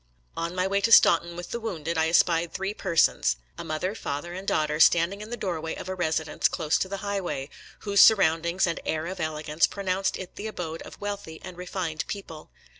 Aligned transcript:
On 0.35 0.55
my 0.55 0.65
way 0.65 0.81
to 0.81 0.91
Staunton 0.91 1.35
with 1.35 1.51
the 1.51 1.59
wounded 1.59 1.95
I 1.95 2.09
espied 2.09 2.51
three 2.53 2.73
persons— 2.73 3.37
a 3.59 3.63
mother, 3.63 3.93
father, 3.93 4.33
and 4.33 4.47
daughter— 4.47 4.79
standing 4.79 5.21
in 5.21 5.29
the 5.29 5.37
doorway 5.37 5.75
of 5.75 5.87
a 5.89 5.95
resi 5.95 6.25
dence 6.25 6.47
plose 6.49 6.79
to 6.79 6.89
the 6.89 6.97
highway, 7.05 7.51
whose 7.81 8.01
surroundings 8.01 8.65
and 8.65 8.79
air 8.83 9.05
of 9.05 9.19
elegance 9.19 9.67
pronounced 9.67 10.17
it 10.17 10.37
the 10.37 10.47
abode 10.47 10.81
of 10.81 10.99
wealthy 10.99 11.39
and 11.43 11.55
refined 11.55 12.03
people. 12.07 12.49